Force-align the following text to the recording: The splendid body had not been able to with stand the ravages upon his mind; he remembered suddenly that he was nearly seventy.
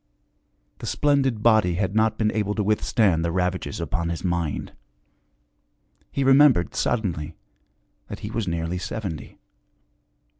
The 0.79 0.87
splendid 0.87 1.43
body 1.43 1.75
had 1.75 1.93
not 1.93 2.17
been 2.17 2.31
able 2.31 2.55
to 2.55 2.63
with 2.63 2.83
stand 2.83 3.23
the 3.23 3.31
ravages 3.31 3.79
upon 3.79 4.09
his 4.09 4.23
mind; 4.23 4.73
he 6.11 6.23
remembered 6.23 6.73
suddenly 6.73 7.35
that 8.07 8.21
he 8.21 8.31
was 8.31 8.47
nearly 8.47 8.79
seventy. 8.79 9.37